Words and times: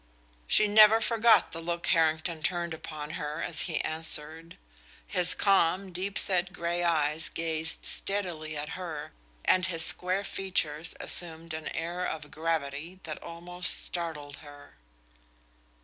She 0.47 0.67
never 0.67 0.99
forgot 0.99 1.51
the 1.51 1.61
look 1.61 1.85
Harrington 1.85 2.41
turned 2.41 2.73
upon 2.73 3.11
her 3.21 3.39
as 3.43 3.61
he 3.69 3.79
answered. 3.81 4.57
His 5.05 5.35
calm, 5.35 5.93
deep 5.93 6.17
set 6.17 6.51
gray 6.51 6.83
eyes 6.83 7.29
gazed 7.29 7.85
steadily 7.85 8.57
at 8.57 8.69
her, 8.69 9.11
and 9.45 9.67
his 9.67 9.85
square 9.85 10.23
features 10.23 10.95
assumed 10.99 11.53
an 11.53 11.67
air 11.75 12.03
of 12.03 12.31
gravity 12.31 12.99
that 13.03 13.21
almost 13.21 13.79
startled 13.79 14.37
her. 14.37 14.75